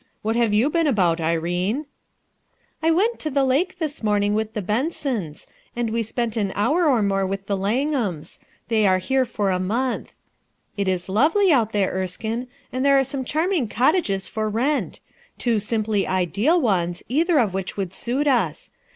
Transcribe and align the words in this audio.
What 0.23 0.35
have 0.35 0.51
you 0.51 0.71
been 0.71 0.87
about, 0.87 1.21
Irene?" 1.21 1.85
"I 2.81 2.89
went 2.89 3.19
to 3.19 3.29
the 3.29 3.43
lake 3.43 3.77
this 3.77 4.01
morning 4.01 4.33
with 4.33 4.53
the 4.53 4.61
Bensons; 4.63 5.45
and 5.75 5.91
wc 5.91 6.05
spent 6.05 6.35
an 6.35 6.51
hour 6.55 6.87
or 6.87 7.03
more 7.03 7.23
with 7.23 7.45
the 7.45 7.55
Langham3; 7.55 8.39
they 8.67 8.87
are 8.87 8.97
here 8.97 9.25
for 9.25 9.51
a 9.51 9.59
month. 9.59 10.15
It 10.75 10.87
is 10.87 11.07
lovely 11.07 11.51
out 11.51 11.71
there, 11.71 11.91
Erskine, 11.91 12.47
and 12.73 12.83
there 12.83 12.97
are 12.97 13.03
some 13.03 13.23
charming 13.23 13.67
cottages 13.67 14.27
for 14.27 14.49
rent. 14.49 15.01
Two 15.37 15.59
simply 15.59 16.05
irleal 16.05 16.59
ones, 16.59 17.03
either 17.07 17.37
of 17.37 17.53
which 17.53 17.77
would 17.77 17.93
suit 17.93 18.25
us. 18.25 18.71